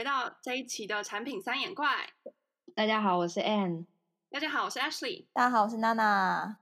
[0.00, 2.08] 回到这一期的产品三眼怪。
[2.74, 3.84] 大家好，我是 Anne。
[4.30, 5.26] 大家好，我是 Ashley。
[5.34, 6.56] 大家好，我是娜娜。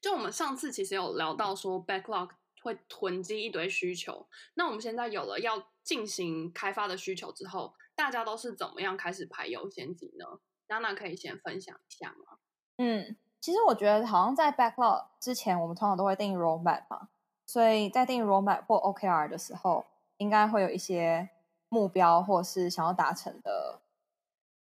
[0.00, 2.30] 就我们上次其实有聊到说，backlog
[2.62, 4.28] 会囤积一堆需求。
[4.54, 10.38] 那我们现在有了要进行开发的需求之后，大家都是怎么样开始排优先级呢？
[10.68, 12.38] 娜娜可以先分享一下吗？
[12.76, 17.08] 嗯，其实我觉得好像在 backlog 之前，我们通常都会定 roadmap 嘛，
[17.44, 19.84] 所以在定 roadmap 或 OKR 的时候，
[20.18, 21.28] 应该会有一些
[21.68, 23.80] 目标或是想要达成的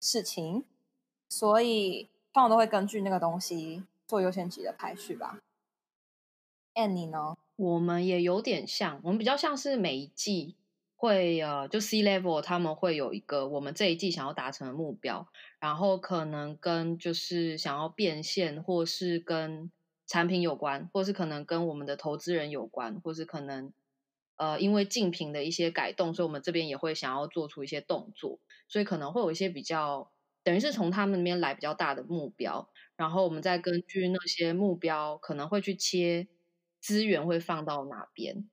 [0.01, 0.65] 事情，
[1.29, 5.41] 所以通常都会根据那个东西做优先级的排序吧。
[6.75, 7.37] And 你呢？
[7.57, 10.57] 我们也有点像，我们比较像是每一季
[10.97, 15.27] 会呃，就 C level 他们会有一个我们这一季想要达成的目标，
[15.59, 19.71] 然后可能跟就是想要变现，或是跟
[20.07, 23.73] 产品有关，或是可能跟我们的投资人有关，或是可能。
[24.37, 28.39] 呃，因为竞品的一些改动，所以我们这边也会想要做出一些动作，
[28.69, 30.11] 所以可能会有一些比较，
[30.43, 36.27] 等于是从他们那边来比较大的目标，然后我们再根据那些目标，可能会去切
[36.81, 38.49] 资源会放到哪边。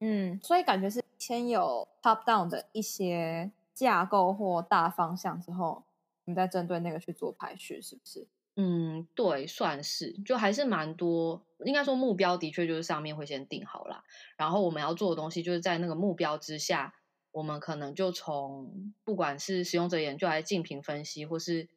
[0.00, 5.84] 嗯，所以感觉是先有 top down 的一些架构或大方向之后，
[6.24, 8.26] 你再针对那个去做排序，是不是？
[8.56, 11.42] 嗯，对，算是，就还是蛮多。
[11.64, 14.04] 应该说目标的确就是上面会先定好啦，
[14.36, 16.94] 然后我们要做的东西就是在那个目标之下，
[17.30, 21.68] 我们可能就从不管是使用者研究还是竞品分析，或是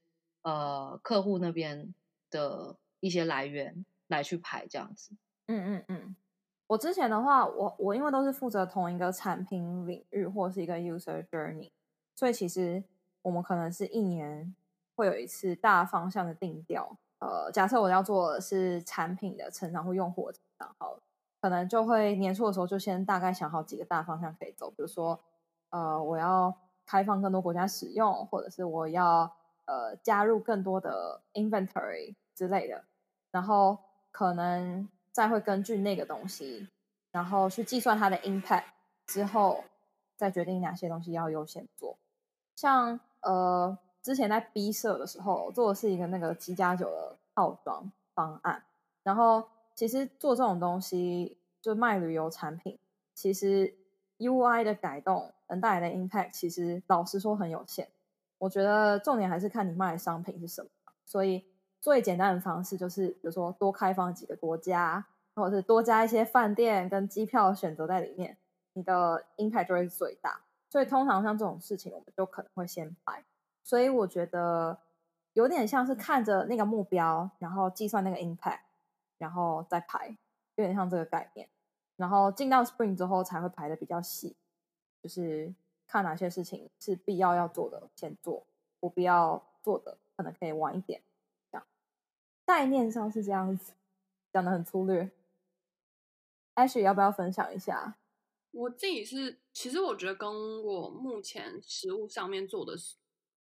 [0.43, 1.93] 呃客户那边
[2.29, 5.15] 的一些来源来去排这样子。
[5.47, 6.15] 嗯嗯嗯。
[6.67, 11.71] 我之前的话，我我因为都是负责同一个产品领域或是一个 user journey，
[12.15, 12.83] 所以其实
[13.21, 14.55] 我们可能是一年。
[14.97, 20.99] 会有一次大方向的定调，呃，假设我要做的是产品的成长或用户的成长，好，
[21.41, 25.19] 可能就会年初的时候就先大概想好几个大方向可以走，比如说，
[25.69, 26.53] 呃，我要
[26.85, 29.33] 开放更多国家使用，或者是我要
[29.65, 32.83] 呃加入更多的 inventory 之类的，
[33.31, 33.77] 然后
[34.11, 36.67] 可能再会根据那个东西，
[37.11, 38.65] 然后去计算它的 impact
[39.07, 39.63] 之后，
[40.17, 41.97] 再决定哪些东西要优先做，
[42.55, 43.77] 像呃。
[44.05, 48.61] 之前在 B 社的时候做的是一个那个七加酒的套装方案，
[49.01, 49.43] 然后
[49.73, 52.77] 其实做这种东西就卖旅游产品，
[53.15, 53.73] 其实
[54.19, 57.87] UI 的改动能带来的 impact 其实老实说很有限。
[58.37, 60.69] 我觉得重点还是看你卖的商品是什么，
[61.03, 61.43] 所以
[61.81, 68.37] 最简单的方式就是比如说多开放几个国家，或者是多加一些饭店跟机票选择在里面，
[68.73, 70.41] 你的 impact 就会最大。
[70.69, 73.23] 所以通常像这种事情，我们就可能会先排。
[73.65, 74.77] 所以我觉得
[75.33, 78.59] 有点像是看着那个目标，然后计算那个 impact，
[79.17, 80.15] 然后再排，
[80.53, 81.49] 有点像这个概念。
[81.95, 84.35] 然后进到 Spring 之后才会排的比较细，
[85.01, 85.51] 就是
[85.87, 88.45] 看哪些事情是必要要做的先做，
[88.79, 91.01] 不必要做的可能可以晚一点。
[91.51, 91.65] 这样
[92.45, 93.73] 概念上是这样子，
[94.31, 95.09] 讲的很粗略。
[96.53, 97.95] Ashley 要不要分享一下？
[98.51, 102.97] 我自己是，其实我觉得跟我目前实物上面做的是。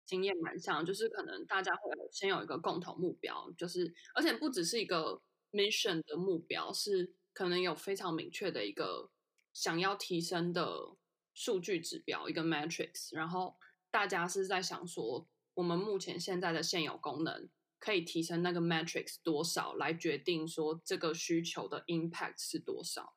[0.06, 1.80] 经验蛮像，就是可能大家会
[2.12, 5.20] 先有一个共同目标，就是而且不只是一个
[5.52, 9.10] mission 的目标，是可能有非常明确的一个
[9.52, 10.96] 想要提升的
[11.34, 13.14] 数据指标，一个 matrix。
[13.14, 13.56] 然后
[13.90, 23.14] 大家是在想说，我们目前现在的现有功能可以提升那个 matrix 多少，来决定说这个需求的 impact 是多少。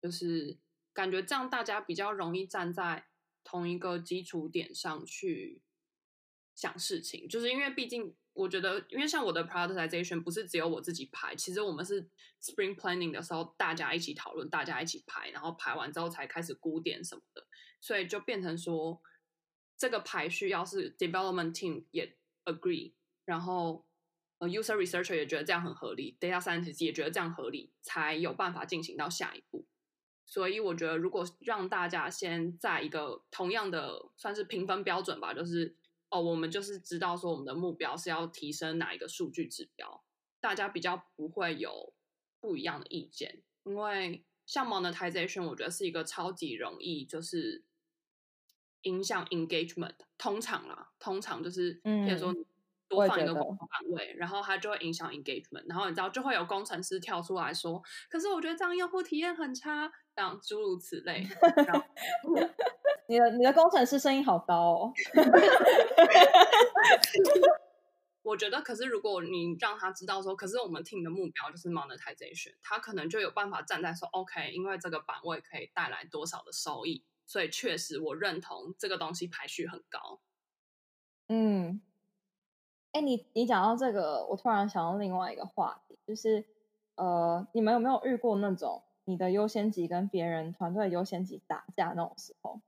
[0.00, 0.58] 就是
[0.92, 3.08] 感觉这样大家比较容易站在
[3.44, 5.62] 同一个基础点上去。
[6.54, 12.08] 想事情，就是因为毕竟我觉得，因为像我的 prioritization 不是只有我自己排，其实我们是
[12.42, 17.46] spring planning 的时候大家一起讨论，大家一起排，然后排完之后才开始估点什么的，
[17.80, 19.00] 所以就变成说
[19.76, 22.92] 这个排序要是 development team 也 agree，
[23.24, 23.86] 然后
[24.38, 29.66] 呃 user researcher 也觉得这样很合理，data scientist 也觉得这样合理，才有办法进行到下一步。
[30.26, 35.76] 所以我觉得，如果让大家先在一个同样的算是评分标准吧，就是。
[36.10, 40.02] 哦，我们就是知道说我们的目标是要提升哪一个数据指标，
[40.40, 41.94] 大家比较不会有
[42.40, 47.64] 不一样的意见，因为像 monetization，我觉得是一个超级容易就是
[48.82, 52.34] 影响 engagement，通常啦，通常就是比如说
[52.88, 61.24] 多放一个广告版位，然后它就会影响 engagement，然后你知道就会有工程师跳出来说，可是我觉得这样用户体验很差，这样诸如此类。
[63.10, 64.92] 你的你的工程师声音好高哦，
[68.22, 80.20] 我觉得，可是如果你让他知道说，可是我们 team 的目标就是 monetization，他可能就有办法站在说，OK，因为这个版位可以带来多少的收益，所以确实我认同这个东西排序很高。
[81.26, 81.82] 嗯，
[82.92, 86.46] 哎，你你讲到这个，我突然想到另外一个话题，就是
[86.94, 92.60] 呃，你们有没有遇过那种你的优先级跟别人团队优先级打架那种时候？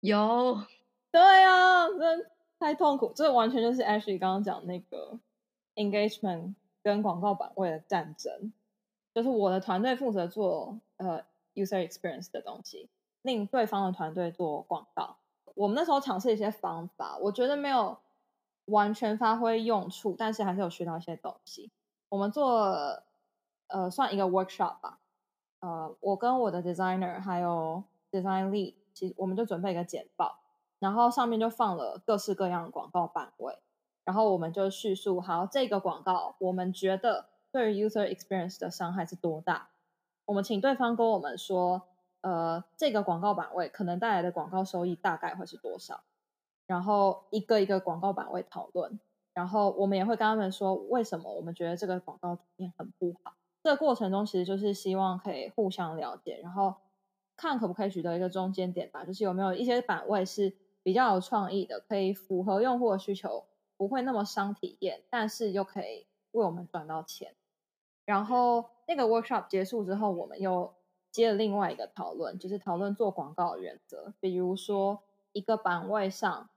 [0.00, 0.62] 有，
[1.10, 5.18] 对啊，真太痛苦，这完全就是 Ashley 刚刚讲那个
[5.74, 8.52] engagement 跟广告版位的战争，
[9.14, 11.24] 就是我的团队负责做呃
[11.54, 12.88] user experience 的东西，
[13.22, 15.16] 令对方的团队做广告。
[15.54, 17.98] 我们那时候尝试一些方法，我觉得没有
[18.66, 21.70] 完全发挥用处，但是还是有学到一些东西。
[22.08, 23.02] 我们做
[23.66, 25.00] 呃算一个 workshop 吧，
[25.60, 30.40] 呃，我跟我的 designer 还有 design lead，其实我们就准备一个简报，
[30.78, 33.58] 然后上面就放了各式各样的广告版位，
[34.04, 39.68] 然后我们就叙述好这个广告，我们觉得对于 user experience 的伤害是多大，
[40.24, 41.82] 我们请对方跟我们说。
[42.20, 46.00] 呃，这个广告版位可能带来的广告收益大概会是多少？
[46.66, 48.98] 然后一个一个广告版位讨论，
[49.32, 53.34] 然后我们也会跟他们说为什么我们觉得这个广告体验很不好。
[53.62, 56.74] 这个过程中其实就是希望可以互相了解，然后
[57.38, 63.46] 看可不可以取得一个中间点吧，就是有没有一些版位是比较有创意的，可以符合用户的需求，
[63.78, 67.34] 不会那么伤体验，但是又可以为我们赚到钱。
[68.04, 70.74] 然后那个 workshop 结束之后，我们又。
[71.10, 74.12] 接了另外一个讨论，就是讨论做广告的原则。
[74.20, 75.02] 比如说，
[75.32, 76.50] 一个版位上，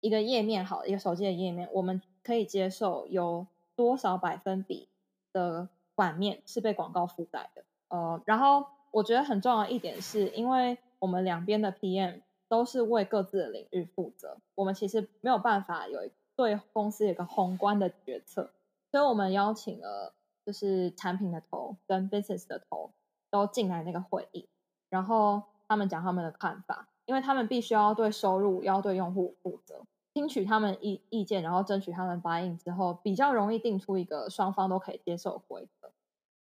[0.00, 4.90] 一个页面好，一个手机的页面，我们可以接受有多少百分比
[5.32, 7.64] 的版面是被广告覆盖的。
[7.88, 16.00] 呃，然后我觉得很重要一点是，因为我们两边的 PM 都是为各自的领域负责，我们其实没有办法有
[16.34, 18.50] 对公司有个宏观的决策，
[18.90, 20.14] 所以我们邀请了
[20.44, 22.90] 就是产品的头跟 business 的头。
[23.28, 24.48] 都进来那个会议，
[24.88, 29.84] 然后他们讲他们的看法，因为他们必须要对收入要对用户负责，
[30.14, 35.75] 听取他们意意见，然后争取他们 buy in 之后，比较容易定出一个双方都可以接受的规则。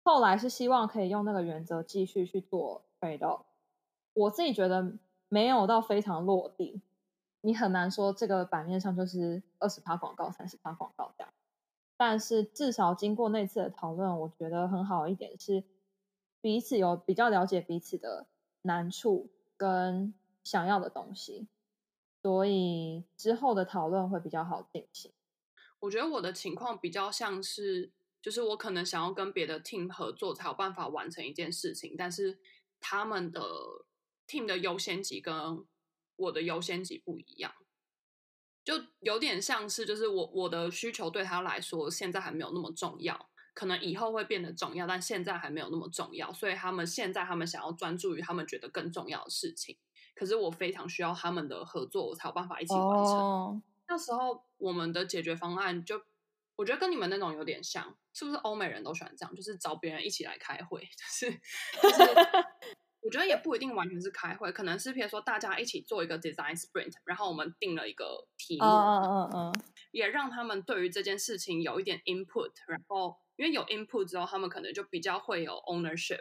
[0.05, 3.45] 后来是希望可以用那个原则继续去做奋斗。
[4.13, 4.93] 我自己觉得
[5.29, 6.81] 没有到非常落地，
[7.41, 11.33] 你很难说这个版面上就是二十趴广告，三十趴广告这样。
[11.97, 15.65] 但是至少经过那次的讨论，我觉得很好一点是。
[16.41, 18.27] 彼此有比较了解彼此的
[18.61, 20.13] 难处跟
[20.43, 21.49] 想要的东西，
[22.21, 25.11] 所以之后的讨论会比较好进行。
[25.81, 27.91] 我觉得我的情况比较像是，
[28.25, 32.39] 就是我可能想要跟别的 team 合作才有办法完成一件事情，但是
[32.81, 33.43] 他们的
[34.27, 35.63] team 的优先级跟
[36.17, 37.53] 我的优先级不一样，
[38.65, 43.29] 就有点像是，就是我我的需求对他来说现在还没有那么重要。
[43.53, 49.77] 可能以后会变得重要，但现在还没有那么重要，所以他们现在他们想要专注于他们觉得更重要的事情。
[50.17, 53.19] 可是我非常需要他们的合作，我才有办法一起完成。
[53.19, 53.57] Oh.
[53.87, 56.01] 那时候我们的解决方案就，
[56.57, 62.03] 我觉得跟你们那种有点像，是不是欧美人都喜欢这样，就是找别人一起来开会，就是就是，
[63.03, 69.55] 我觉得也不一定完全是开会，可能是比如说大家一起做一个 design sprint，然后我们定了一个题目，嗯嗯嗯，
[69.91, 73.17] 也让他们对于这件事情有一点 input，然后。
[73.37, 76.21] 因为有 input 之后，他们可能就比较会有 ownership，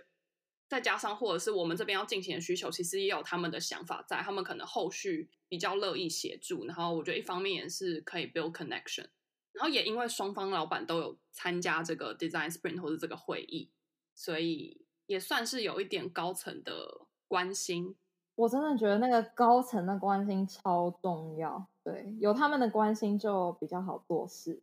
[0.68, 6.66] 再加上或者是我们这边要进行的需求，其实也有他们的想法在，他们可能后续比较乐意协助。
[6.66, 9.06] 然后我觉得一方面也是可以 build connection，
[9.53, 13.72] 然后也因为双方老板都有参加这个 design sprint 或者这个会议，
[14.13, 17.95] 所以也算是有一点高层的关心。
[18.36, 24.62] 我真的觉得那个高层的关心超重要，对，有他们的关心就比较好做事。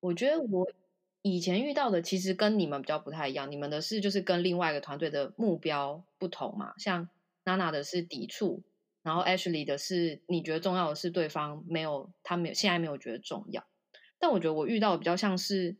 [0.00, 0.66] 我觉得我。
[1.24, 7.08] 以前遇到的其实跟你们比较不太一样，你们的事就是跟另外一个团队的目标不同嘛，像
[7.44, 8.64] 娜娜的是抵触，
[9.04, 13.64] 然后 Ashley 的是你觉得重要的是对方没有，他没有现在没有觉得重要，
[14.22, 15.74] 但我觉得我遇到的比较像是，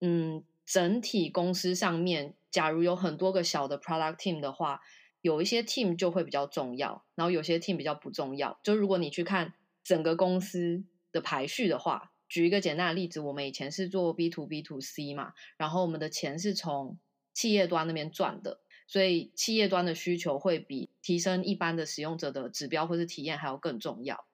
[0.00, 4.80] 嗯，整体公司上面，假如有很多个小的 product team 的话，
[5.20, 12.10] 有一些 team 就会比较重要，然后有些 team 比较不重要，就如果你去看整个公司的排序的话。
[12.28, 16.98] 举一个简单的例子，我们以前是做 B to B to C 嘛，然后我们的钱是从
[17.32, 24.26] 企业端那边赚的，所以企业端的需求会比提升一般的使用者的指标或是体验还要更重要。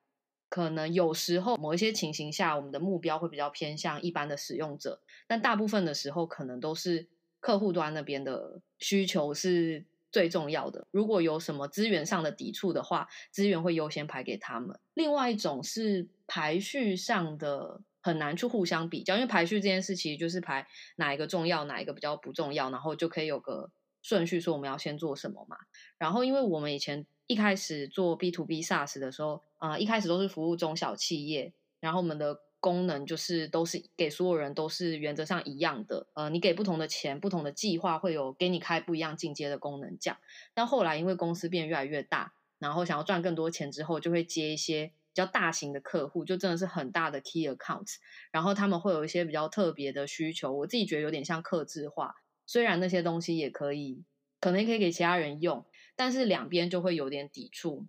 [0.53, 7.07] 可能有时候某一些情形下，我们的目标会比较偏向一般的使用者，但大部分的时候可能都是
[7.39, 10.85] 客户端那边的需求是最重要的。
[10.91, 14.79] 如果有什么资源上的抵触的话，资源会优先排给他们。
[14.93, 16.07] 另外一种是。
[16.25, 23.69] 排序上的很难去互相比较，因为排序这件事其实就是排哪一个重要，哪一个比较不重要，然后就可以有个
[24.01, 25.57] 顺序说我们要先做什么嘛。
[25.99, 40.17] 然后因为我们以前一开始做 B to B SaaS 的时候，呃，一开始都是服务中小企业，然后我们的功能就是都是给所有人都是原则上一样的，呃，你给不同的钱，不同的计划会有给你开不一样进阶的功能这样。
[40.53, 47.95] 但后来因为公司变越来越大，然后想要赚更多钱之后，就会接一些比较大型的客户，就真的是很大的 key Account，
[48.31, 52.15] 然后他们会有一些比较特别的需求，我自己觉得有点像客制化。
[52.45, 54.03] 虽然那些东西也可以，
[54.39, 55.65] 可能也可以给其他人用，
[55.95, 57.85] 但是两边就会有点抵触，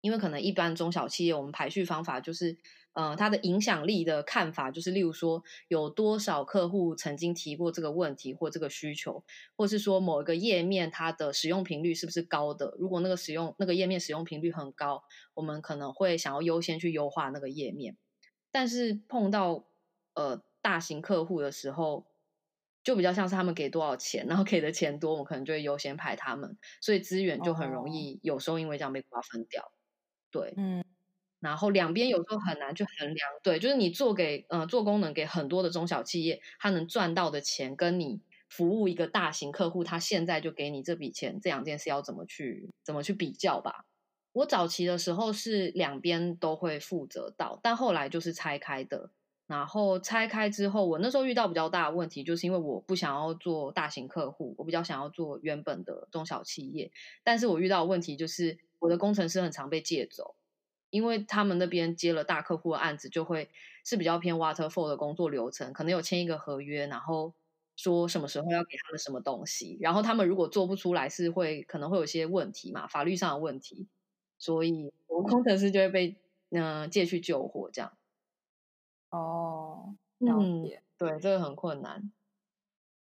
[0.00, 2.58] 因为可能一般中小企业我们排序方法就是。
[2.94, 9.24] 呃，它的影响力的看法就是，例如说，有多少客户曾经提过这个问题或这个需求，
[9.56, 12.76] 或是说某一个页面它的使用频率是不是高的？
[12.78, 17.96] 如果那个使用那个页面使用频率很高，我们可能会想要优先去优化那个页面。
[18.50, 19.64] 但是碰到
[20.12, 22.04] 呃大型客户的时候，
[22.82, 29.72] 就比较像是他们给多少钱，然后给的钱多，我们可能就会优先排他们，所以资源就很容易有时候因为这样被瓜分掉。
[30.30, 30.84] 对，嗯。
[31.40, 43.86] 然后两边有时候很难去衡量，对，就是你做给呃做功能给很多的中小企业，他能赚到的钱，跟你服务一个大型客户，他现在就给你这笔钱，这两件事要怎么去怎么去比较吧？
[44.34, 49.10] 我早期的时候是两边都会负责到，但后来就是拆开的。
[49.52, 56.90] 然后拆开之后，我那时候遇到比较大的问题，就是因为我不想要做大型客户，我比较想要做原本的中小企业，
[57.22, 60.34] 但是我遇到的问题就是我的工程师很常被借走。
[60.90, 63.48] 因为他们那边接了大客户的案子，就会
[63.82, 67.32] 是比较偏 waterfall 的工作流程，可能有签一个合约，然后
[67.76, 73.88] 说什么时候要给他们什么东西，然后他们如果做不出来，是会可能会有些问题嘛，法律上的问题，
[74.36, 76.16] 所以我工程师就会被
[76.50, 77.92] 嗯、借去救火这样。
[79.12, 80.64] 哦，嗯，
[80.98, 82.12] 对，这个很困难。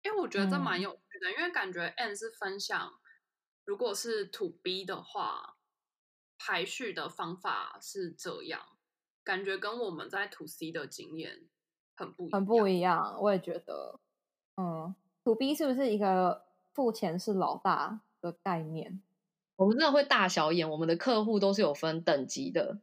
[0.04, 2.94] 因为我觉得这蛮有趣的，嗯、因为感觉 Ann 是分享，
[3.66, 5.52] 如果是 To B 的话。
[6.38, 8.62] 排序的方法是这样，
[9.24, 11.48] 感觉跟我们在 To C 的经验
[11.96, 13.18] 很不一样，很不一样。
[13.22, 14.00] 我也觉得，
[14.58, 19.02] 嗯，To B 是不是一个付钱是老大的概念？
[19.56, 22.80] 我们真的会大小眼，我们的客户都是有分等级的，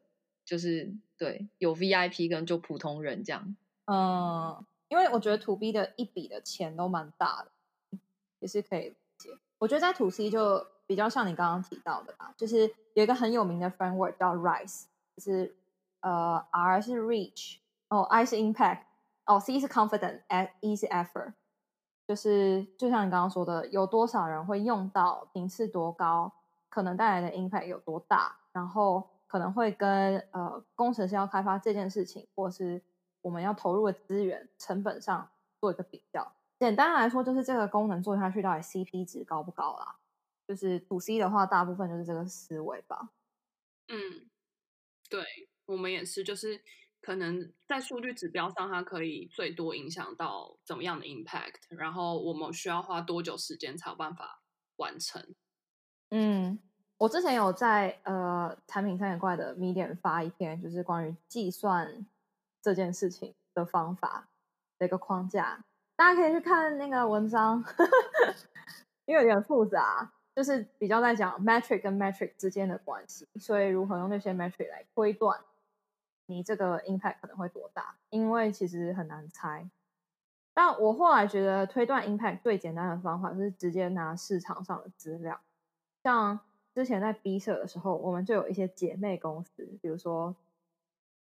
[0.46, 3.56] 就是对，有 VIP 跟就普通人这样。
[3.84, 7.98] 嗯，因为我觉得 To B 的一笔的钱都蛮大的，
[8.40, 9.30] 也是可以理解。
[9.58, 10.66] 我觉得在 To C 就。
[10.84, 14.82] 比较像你刚刚提到的吧，就是有一个很有名的 framework 叫 RISE，
[15.16, 15.56] 就是
[16.00, 18.80] 呃 R 是 Reach，哦 I 是 Impact，
[19.24, 21.32] 哦 C 是 Confident，E 是 Effort，
[22.06, 26.30] 就是就像你刚刚说的，有多少人会用到，频次多高，
[26.68, 32.82] 可能带来的 impact 有多大，然后可能会跟呃工程师要开发这件事情，或是
[33.22, 36.36] 我们要投入的资源成本上做一个比较。
[36.60, 39.96] 简单来说，就是这个功能做下去到底 CP 值高不高啦？
[40.46, 43.08] 就是 To C 的话，大部分就是这个思维吧。
[43.88, 44.28] 嗯，
[45.08, 45.24] 对，
[45.64, 46.60] 我们也是，就是
[47.00, 54.42] 可能在数据指标上，它可以最多影响到怎么样的 impact，然后我们需要花多久时间才有办法
[54.76, 55.34] 完成。
[56.10, 56.58] 嗯，
[57.02, 62.06] 我之前有在呃产品三眼怪的 Medium 发一篇，就是关于计算
[62.62, 64.28] 这件事情的方法
[64.78, 65.64] 的一个框架，
[65.96, 67.64] 大家可以去看那个文章，
[69.04, 70.12] 因为有点复杂。
[70.34, 75.38] 就是比较在讲 metric 跟 metric 之间的关系，所以如何用那些 metric 来推断
[76.26, 77.96] 你这个 impact 可能会多大？
[78.10, 79.68] 因为其实很难猜。
[80.54, 85.40] 但我后来觉得推断 impact 最简单的方法就是直接拿市场上的资料，
[86.04, 86.38] 像
[86.74, 90.34] 之前在 B 社的时候，我们就有一些姐妹公司，比如说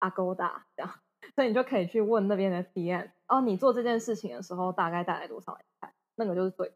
[0.00, 0.94] Agoda 这样，
[1.34, 5.92] 所以你就可以去问那边的 PM，哦，你做这件事情的时候大概带来多少 impact？
[6.14, 6.72] 那个就是最。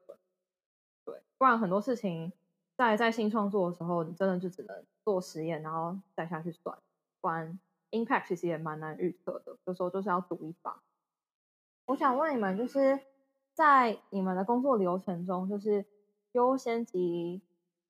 [1.37, 2.33] 不然很多事情
[2.77, 6.79] 在在新创作的时候，你真的就只能做实验，然后再下去算。
[7.21, 7.59] 不然
[7.91, 10.81] impact 其实也蛮难预测的，有时候就是要赌一把。
[11.87, 12.99] 我想问你们，就是
[13.53, 15.85] 在你们的工作流程中，就是
[16.33, 17.43] 优先级，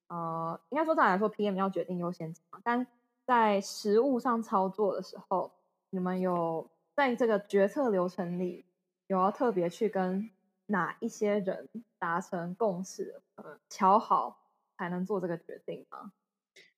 [0.09, 2.61] 呃，应该说再来说，PM 要决定优先级嘛？
[2.63, 2.87] 但
[3.25, 5.53] 在实务上操作的时候，
[5.91, 8.65] 你们有在这个决策流程里
[9.07, 10.31] 有要特别去跟
[10.67, 11.69] 哪一些人
[11.99, 16.13] 达成共识，呃，乔好才能做这个决定吗？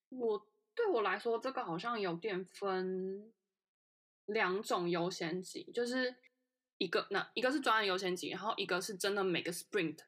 [0.09, 3.33] 我对我来说，这个好像有点分
[4.25, 6.15] 两种优先级，就是
[6.77, 9.99] 一个那一个是专案优先级，然后一个是真的每个 sprint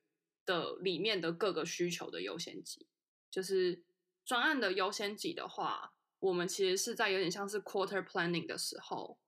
[0.45, 2.87] 的里面的各个需求的优先级。
[3.31, 3.83] 就是
[4.25, 9.19] 专案的优先级的话，我们其实是在有点像是 quarter planning 的时候。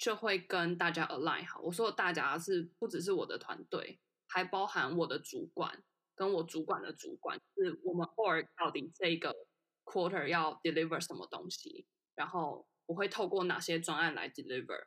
[0.00, 1.60] 就会跟大家 align 好。
[1.60, 9.36] 我说大家是不只是我的团队，还包含我的主管跟我主管的主管，是我们 org 到底这个
[9.84, 14.86] quarter 要 deliver 什么东西，然后我会透过哪些专案来 deliver。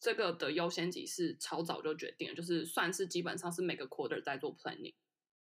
[0.00, 4.96] 这个的优先级是超早就决定，就是算是基本上是每个 quarter 在做 planning。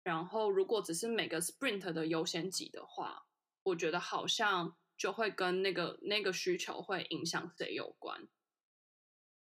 [0.02, 3.26] 然后如果只是每个 sprint 的优先级的话，
[3.62, 8.28] 我觉得好像就会跟那个那个需求会影响谁有关。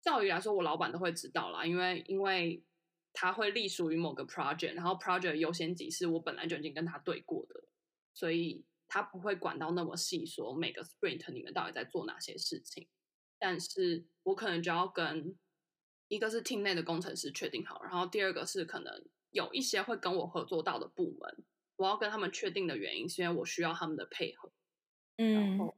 [0.01, 2.63] 照理来说，我老板都会知道啦，因为因为
[3.13, 7.63] 他会隶属于某个 project，然后 project 优先级是我本来就已经跟他对过的，
[8.13, 12.87] 所以他不会管到那么细，说每个 sprint 你们到底在做哪些事情。
[13.39, 15.37] 但是我可能就要跟
[16.07, 24.51] 一个是 team 内的工程师确定好，然后第二个是可能有一些会跟我合作到的部门，我要跟他们确定的原因是因为我需要他们的配合，
[25.17, 25.77] 嗯，然后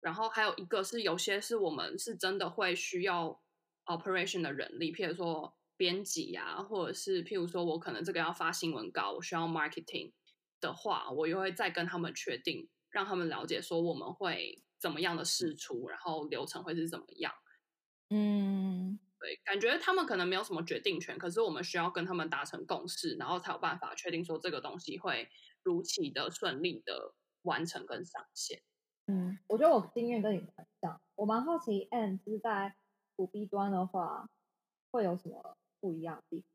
[0.00, 3.40] 然后还有一个是有些是我们是真的会需要
[3.86, 10.12] operation 的人力，譬如说编辑呀，或者是譬如说我可能这个要发新闻稿，我需要 marketing
[10.60, 14.62] 的话，我又会再跟他们确定，让他们了解说我们会。
[14.80, 17.32] 怎么样的释出，然后流程会是怎么样？
[18.10, 25.28] 嗯，对，感觉他们可能没有什么决定权，可是我们需要跟他们达成共识，然后才有办法确定说这个东西会
[25.62, 28.62] 如期的顺利的完成跟上线。
[29.06, 32.74] 嗯，我觉得我经验跟你很像，我蛮好奇，Anne 是在
[33.16, 34.28] to B 端的话
[34.90, 36.48] 会有什么不一样的地方？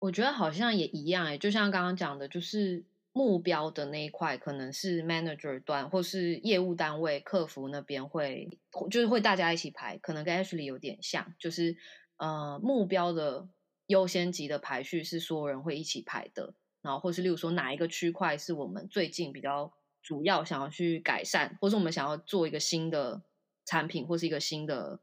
[0.00, 2.84] 我觉得好像也一样诶，就像刚刚讲的，就是。
[3.18, 8.48] 目标的那一块可能是 manager 端或是业务单位客服那边会，
[8.92, 11.76] 就是会大家一起排，可能跟 Ashley 有点像，就是
[12.18, 13.48] 呃目标的
[13.88, 23.22] 优先级的排序是所有人会一起排的，然后或是例如说哪一个区块是我们最近比较主要想要去改善，或是我们想要做一个新的
[23.64, 25.00] 产品或是一个新的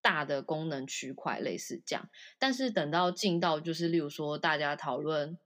[0.00, 2.08] 大的功能区块，类似这样。
[2.40, 5.38] 但是等到进到就是例如说大家讨论。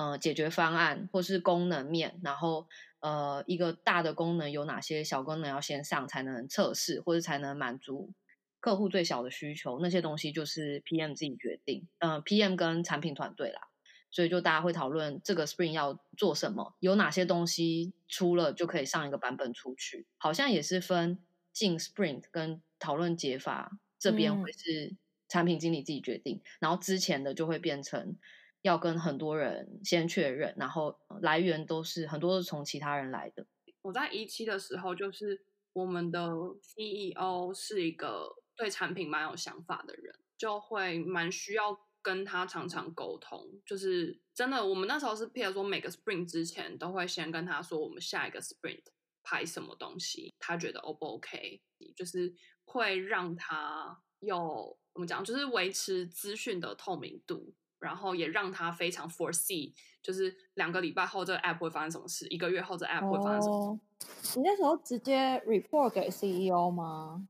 [0.00, 2.66] 呃，解决方案或是功能面，然后
[3.00, 8.10] 呃，一个大的功能有哪些小功能要先上才能测试，或者才能满足
[8.60, 11.86] 客户最小的需求，那些东西就是 PM 自己决定。
[11.98, 13.60] 呃，PM 跟产品团队啦，
[14.10, 21.18] 所以就大家会讨论这个 Spring 要做什么，有哪些东西出了就可以上一个版本出去，好像也是分
[21.52, 24.96] 进 Spring 跟讨论解法这边会是
[25.28, 28.16] 产品经理自己决定，嗯、然后之前的就会变成。
[28.62, 33.46] 要跟很多人先确认，然后来源都是很多是从其他人来的。
[33.82, 35.42] 我在一期的时候，就是
[35.72, 36.28] 我们的
[36.60, 43.60] CEO 是一个对产品蛮有想法的人，就会蛮需要跟他常常沟通。
[43.64, 48.84] 就是真的，我们那时候是，譬如说每个 Sprint 之前都会先跟他说，我们下一个 Sprint
[49.22, 51.62] 拍什么东西，他觉得 O 不 OK，
[51.96, 57.54] 就是会让他有怎么讲，就是维持资讯的透明度。
[57.80, 64.38] 然后也让他非常 foresee，就是两个礼拜后这个 app 会发生什么事，一个月后这个 app 会发生什么事。
[64.38, 67.26] 你那时候直接 report 给 CEO 吗？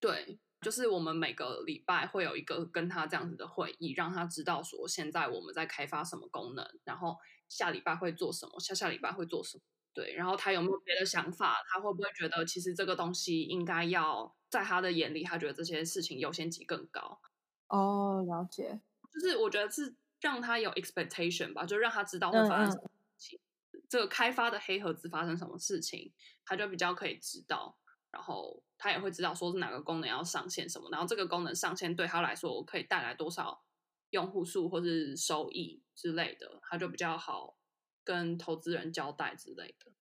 [0.00, 7.16] 对，就是我们每个礼拜会有一个跟他这样子的会议，让他知道说现在我们在开发什么功能，然后
[7.48, 9.62] 下礼拜会做什么，下下礼拜会做什么。
[9.94, 11.56] 对，然后他有没有别的想法？
[11.68, 17.20] 他会不会觉得其实这个东西应该要在他的眼里，他觉得这些事情优先级更高？
[17.68, 18.80] 哦，了解。
[19.12, 23.38] 就是我觉得是让他有 expectation 吧，就让他知道会发生什么事情，
[23.72, 26.12] 嗯嗯，这个开发的黑盒子发生什么事情，
[26.44, 27.76] 他就比较可以知道，
[28.10, 33.62] 然后他也会知道说是哪个功能要上线什么，然后这个功能上线对他来说可以带来多少
[34.10, 37.56] 用户数或是收益之类的，他就比较好
[38.04, 39.92] 跟投资人交代之类的。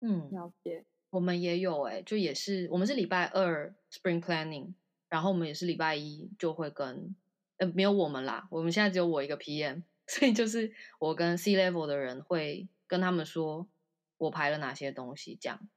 [0.00, 0.86] 嗯，了解。
[1.10, 4.74] 我们也有哎、欸，就也是我们是礼拜二 Spring Planning，
[5.08, 7.14] 然后我们也是礼拜一就会跟。
[7.60, 13.68] 呃，没有我们啦，我们现在只有我一个 PM，所以就是我跟 C level 的人会跟他们说
[14.16, 15.68] 我排了哪些东西这样，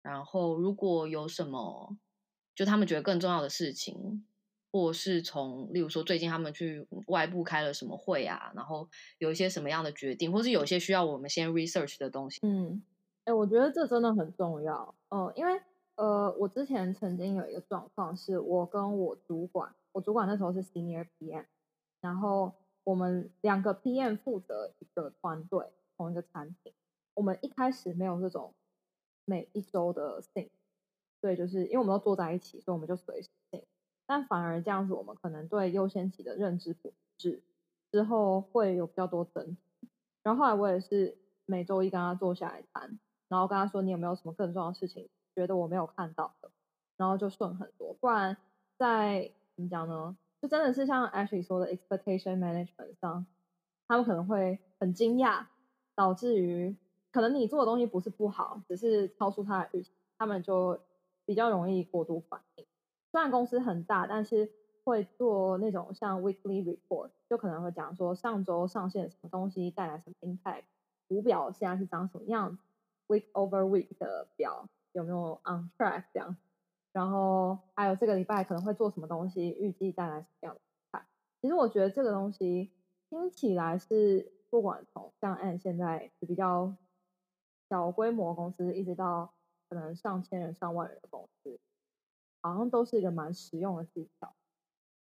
[0.00, 1.94] 然后如果有什么
[2.54, 4.26] 就他们觉得更重要的事情，
[4.72, 12.82] 或是从例如说最近他们去外部开了什么会啊，然后有一些什么样的决定，或是有些需要我们先 research 的东西，嗯，
[13.24, 15.60] 哎，我觉得这真的很重要，嗯，因为
[15.96, 19.74] 呃，我之前曾经有一个状况是我跟我主管。
[19.96, 21.46] 我主管那时候是 Senior PM，
[22.02, 22.52] 然后
[22.84, 26.74] 我们两个 PM 负责一个团队，同一个产品。
[27.14, 28.52] 我们一开始没有这种
[29.24, 30.50] 每一周的 sync，
[31.22, 33.62] 对，就是因为我们都坐在一起，所以我们就随时 sync。
[34.04, 37.42] 但反而这样子，我们可能对优先级的认知不一致，
[37.90, 39.56] 之后会有比较多争。
[40.22, 46.50] 然后后来我也是每周一跟他坐下来谈，然后跟他说你有没有什么更重要的事情，觉得我没有看到的，
[46.98, 47.94] 然后就顺很多。
[47.94, 48.36] 不然
[48.76, 50.16] 在怎么讲呢？
[50.42, 53.26] 就真的是像 Ashley 说的 expectation management 上，
[53.88, 55.46] 他们可能会很惊讶，
[55.94, 56.76] 导致于
[57.10, 60.78] 可能你做的东西不是不好，只是超出他的预期，他们就
[61.24, 62.66] 比较容易过度反应。
[63.10, 64.52] 虽然公司很大，但是
[64.84, 70.64] 会做那种像 weekly report，就可能会讲说上周上线什么东西带来什么 impact，
[71.08, 72.62] 图表现在是长什么样子
[73.08, 76.36] ，week over week 的表有没有 on track 这样，
[76.96, 81.06] 然后还有这个礼拜可能会做什么东西，预计带来什么样的菜。
[81.42, 82.72] 其实我觉得这个东西
[83.10, 86.74] 听起来是不管从像安现在是比较
[87.68, 89.34] 小规模公司，一直到
[89.68, 91.60] 可能上千人、上万人的公司。
[92.40, 94.34] 好像都是一个蛮实用的技巧，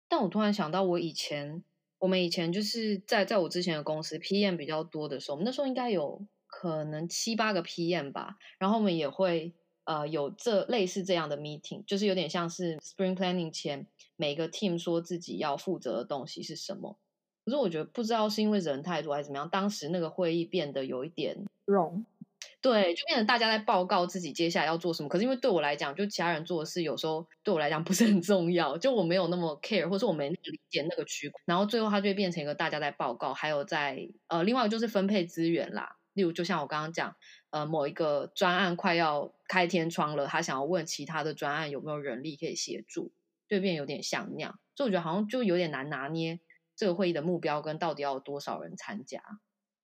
[0.08, 1.64] 但我突然想到，我以前
[1.98, 16.98] 我们以前就是在在我之前的公司 PM 比较多的时候，我们那时候应该有可能七八个 PM 吧，然后我们也会呃有这类似这样的 meeting，就是有点像是 Spring Planning 前每个 team 说自己要负责的东西是什么。
[17.46, 22.06] 可是我觉得不知道是因为人太多还是怎么样，当时那个会议变得有一点 wrong。
[22.62, 25.10] 对，就变成大家在报告自己接下来要做什么。
[25.10, 30.38] 可是因为对我来讲，就其他人做的事有时候对我来讲不是很重要，就我没有那么 care，或是我没理
[30.70, 31.42] 解那个区块。
[31.46, 35.98] 然后最后它就会变成一个大家在报告，还有在呃，另外就是分配资源啦。
[36.14, 37.16] 例如，就像我刚刚讲，
[37.54, 43.12] 呃，某一个专案快要开天窗了，他想要问其他的专案有没有人力可以协助，
[43.48, 44.58] 就会变有点像那样。
[44.76, 46.40] 所以我觉得好像就有点难拿捏
[46.76, 49.22] 这个会议的目标跟到底要有多少人参加。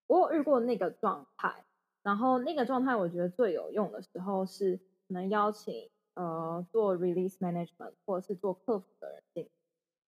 [0.07, 1.63] 我有遇过那个状态。
[2.01, 9.49] 然后那个状态，我觉得最有用的时候是能邀请呃做 release management 或者是做客服的人进，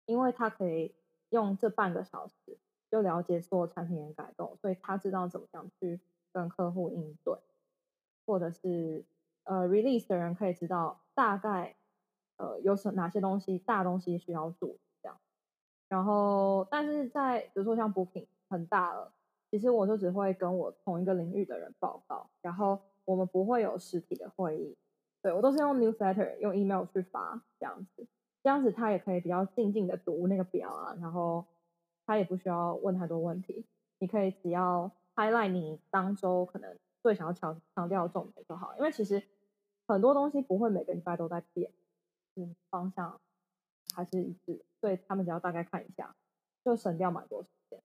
[0.07, 0.95] 因为他可以
[1.29, 2.57] 用这半个小时
[2.91, 6.01] 就了解所有产品的改动，所以他知道怎么样去
[6.33, 7.35] 跟客户应对，
[8.27, 9.05] 或者是
[9.45, 11.77] 呃 release 的人可以知道大概
[12.37, 15.19] 呃有什哪些东西大东西需要做这样，
[15.89, 19.13] 然后但是在比如说像 booking 很大了。
[19.53, 24.77] 其实我就只会跟我同一个领域的人报告，然后我们不会有实体的会议，
[25.23, 28.07] 对，我都是用 newsletter 用 email 去发这样子，
[28.45, 31.45] 这样子他也可以比较静静的读那个表啊，然后
[32.07, 33.67] 他也不需要问太多问题，
[33.99, 39.23] 你可以只要 highlight 你当周可能最想要强强调的重点就好，因为其实
[39.87, 41.73] 很多东西不会每个礼拜都在变，
[42.37, 43.21] 嗯，方向
[43.95, 46.15] 还是一致，所以他们只要大概看一下，
[46.65, 47.81] 就省掉蛮多时间。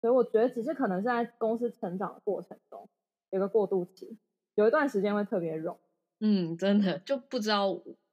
[0.00, 2.88] 所以我觉得，只是可能是在公司成长的过程中
[3.30, 4.18] 有个过渡期，
[4.54, 5.76] 有一段时间会特别冗。
[6.20, 7.68] 嗯，真的就不知道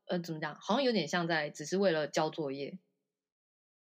[0.08, 2.78] 呃怎么讲，好像有点像在只是为了交作业。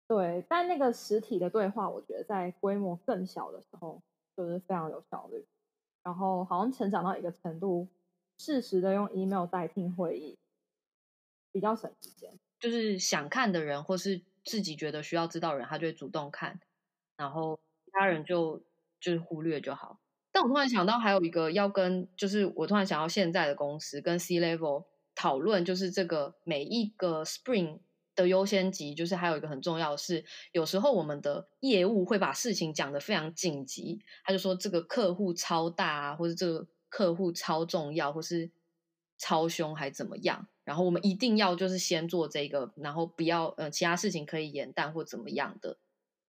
[0.07, 4.01] 对，但那个实体的对话，我觉得在规模更小的时候
[4.35, 5.45] 就是非常有效率。
[6.03, 7.87] 然后好像成长到一个程度，
[8.37, 10.37] 适时的用 email 代替会议，
[11.51, 12.37] 比较省时间。
[12.59, 16.59] 就是想看的人，或是自己觉得需要知道的人，他就会主动看，
[17.17, 17.59] 然后。
[17.83, 18.63] 其他人就
[19.01, 19.99] 就是忽略就好，
[20.31, 27.79] 但我突然想到还有一个要跟，就是我突然想到现在的公司跟 C level 讨论，就是这个每一个 spring
[28.21, 38.49] 的优先级，就是还有一个很重要的是，有时候我们的业务会把事情讲得非常紧急，他就说这个客户超大啊，或者这个客户超重要，或是
[39.17, 45.77] 超凶还怎么样，然后我们一定要就是先做这个，然后不要呃其他事情可以延宕或怎么样的。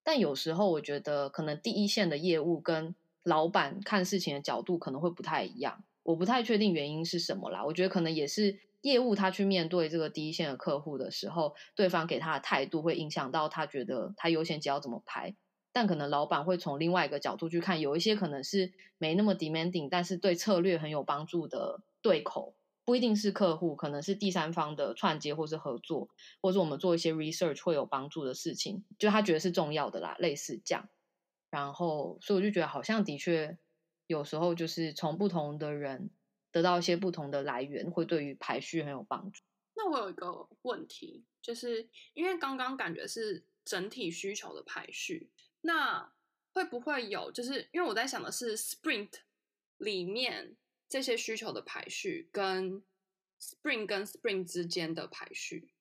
[0.05, 5.85] 但有时候我觉得，可能第一线的业务跟老板看事情的角度可能会不太一样。
[6.03, 7.65] 我不太确定原因是什么啦。
[7.65, 15.35] 我觉得可能也是业务他去面对这个第一线的客户的时候，对方给他的态度会影响到他觉得他优先级要怎么排。
[15.73, 22.55] 但可能老板会从另外一个角度去看，有一些可能是没那么 demanding，但是对策略很有帮助的对口。
[22.85, 26.09] 不一定是客户，可能是第三方的串接或是合作，
[26.43, 30.89] 或是我们做一些 research 会有帮助的事情，就他觉得是重要的啦，类似这样。
[31.49, 33.57] 然后，所以我就觉得好像的确
[34.09, 36.11] 有时候就是从不同的人
[36.53, 39.43] 得到一些不同的来源，会对于排序很有帮助。
[39.75, 46.13] 那我有一个问题，就是因为刚刚感觉是整体需求的排序，那
[46.53, 47.33] 会不会有？
[47.33, 49.15] 就是因为我在想的是 Sprint
[49.79, 50.57] 里面。
[50.89, 52.83] 这些需求的排序跟
[53.41, 55.73] Spring 跟 Spring 之间的排序，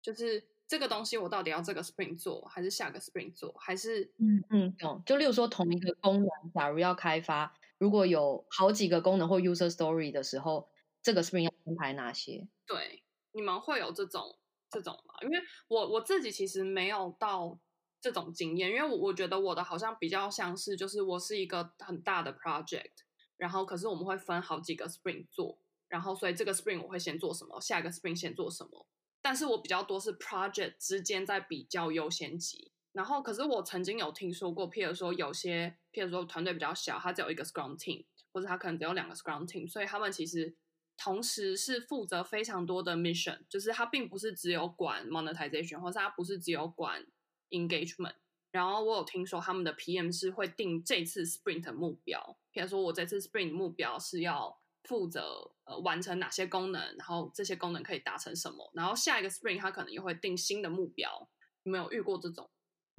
[0.00, 5.02] 就是这个东西我到底要这个 Spring 做，还是下个 Spring 做，还是嗯嗯懂？
[5.04, 10.68] 就例如说同一个功能，假如要开发，如果有好几个功能或 User Story 的时候，
[11.02, 12.46] 这个 spring 要安排哪些？
[12.66, 14.38] 对，你们会有这种
[14.70, 15.14] 这种吗？
[15.22, 17.58] 因为我我自己其实没有到
[17.98, 22.90] 这种经验，因为我我觉得我的好像比较像是，就是我是一个很大的 project。
[23.38, 28.86] 然后，可是我们会分好几个 spring 做，然后所以这个 spring 我会先做什么，下一个 spring 先做什么。
[29.22, 32.69] 但是我比较多是 project 之间在比较优先级。
[32.92, 40.56] 然后，可是我曾经有听说过，譬如说有些，譬如说团队比较小，他只有一个 scrum team，或者他可能只有两个 Scrum Team，所以他们其实
[40.96, 47.06] 同时是负责非常多的 mission，就是他并不是只有管 monetization，或者他不是只有管
[47.50, 48.16] engagement。
[48.50, 61.30] 然后我有听说他们的 PM 是会定这次 Sprint 的目标，比如说我这次 Sprint 目标是要负责呃完成哪些功能，然后这些功能可以达成什么，然后下一个 Sprint 他可能也会定新的目标。
[61.62, 62.50] 有没有遇过这种？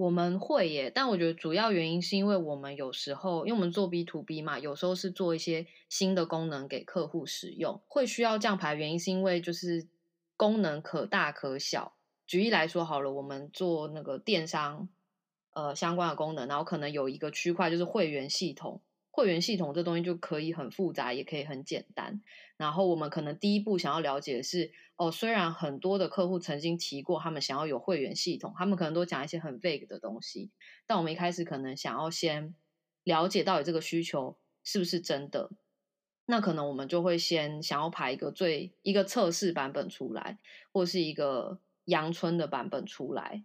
[0.02, 8.74] 我们会耶，但我觉得主要原因是因为我们有时候，因为我们做 B to B 嘛，有时候是做一些新的功能给客户使用，会需要这样排。
[8.74, 9.88] 原因是因为就是
[10.36, 11.94] 功能可大可小。
[12.26, 14.90] 举例来说好了，我们做那个电商。
[15.54, 18.80] 呃，相关的功能，然后可能有一个区块就是会员系统，
[19.14, 22.22] 会员系统这东西就可以很复杂，也可以很简单。
[22.56, 30.50] 然后我们可能第一步想要了解的是，哦，虽然很多的客户曾经提过他们想要有会员系统，他们可能都讲一些很 vague 的东西，
[30.88, 32.56] 但我们一开始可能想要先
[33.04, 35.52] 了解到底这个需求是不是真的，
[36.26, 40.40] 那可能我们就会先想要排一个最一个测试版本出来，
[40.72, 43.44] 或是一个阳春的版本出来，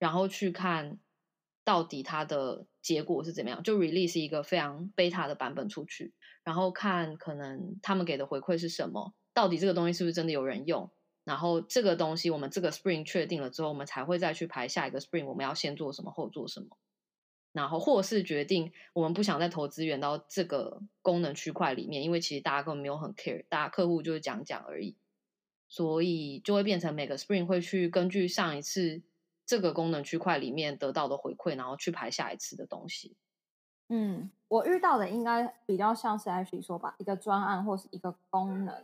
[0.00, 0.98] 然后去看。
[1.64, 3.62] 到底它的结果是怎么样？
[3.62, 9.14] 就 release 一个非常 beta 的版本出去，然后看可能他们给的回馈是什么？
[9.32, 10.90] 到底这个东西是不是真的有人用？
[11.24, 16.76] 然后这个东西我们这个 spring 确定了之后，我们才会再去排下一个 spring，我们要先做什么，后做什么？
[17.52, 24.96] 然后或是决定我们不想再投资源到这个功能区块里面，因为其实大家根本没有很 care，大家客户就是讲讲而已，
[25.68, 29.02] 所以就会变成每个 spring 会去根据上一次。
[29.46, 33.16] 这个功能区块里面得到的回馈，然后去排下一次的东西。
[33.88, 38.82] 嗯，我遇到的应该比较像是 Ashley 说吧，一个专案或是一个功能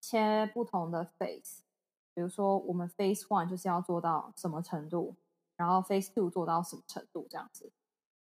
[0.00, 1.58] 切不同的 phase，
[2.14, 5.14] 比如说我们 phase one 就是要做到什么程度，
[5.56, 7.70] 然后 phase two 做到什么程度这样子，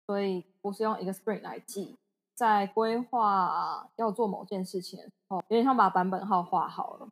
[0.06, 1.96] 所以不是用一个 sprint 来记，
[2.34, 7.08] 在规划要做某件事情的时候，有点像把版本号画好了，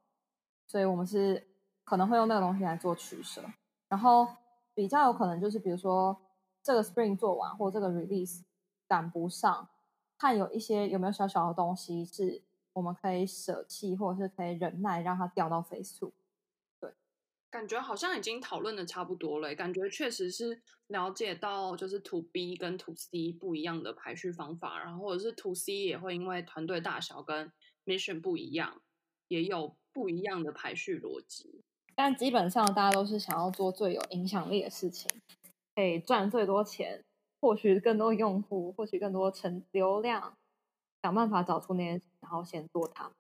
[0.69, 1.49] 所以我们是
[1.83, 3.43] 可能会用那个东西来做取舍，
[3.89, 4.29] 然后。
[4.75, 6.21] 比较有可能就是，比如说
[6.63, 8.43] 这个 spring 做完，或这个 Release
[8.87, 9.69] 赶不上，
[10.17, 16.13] 看有一些有没有小小的东西是我们可以舍弃，或者是可以忍耐让它掉到 Phase Two。
[16.81, 16.93] 对，
[17.51, 27.53] 感觉好像已经讨论的差不多了，感觉确实是了解到就是 To B 跟 To C 不一样的排序方法，然后或者是 To C 也会因为团队大小跟
[27.85, 28.81] Mission 不一样，
[29.29, 31.60] 也有不一样的排序逻辑。
[31.95, 35.11] 但基本上大家都是想要做最有影响力的事情，
[35.75, 37.05] 可以赚最多钱，
[37.41, 40.37] 获取更多用户，获取更多成流量，
[41.03, 43.13] 想办法找出那些，然后先做它。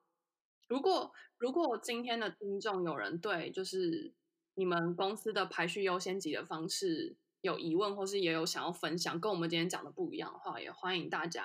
[0.68, 4.12] 如果如果今天的听众有人对就是
[4.54, 11.44] 你们公司的排序优先级的方式有疑问，或是也有想要分享，跟我们今天讲的不一样的话，也欢迎大家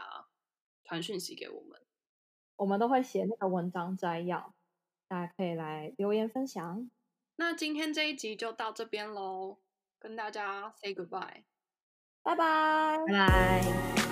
[0.84, 1.82] 传讯息给我们，
[2.58, 4.54] 我们都会写那个文章摘要，
[5.08, 6.90] 大家可以来留言分享。
[7.38, 9.60] 那今天这一集就到这边喽，
[10.00, 11.44] 跟大家 say goodbye，
[12.24, 14.05] 拜拜，拜拜。